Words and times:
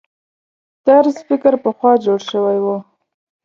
طرز 0.85 1.17
فکر 1.27 1.53
پخوا 1.63 1.91
جوړ 2.05 2.19
شوي 2.31 2.57
وو. 2.61 2.77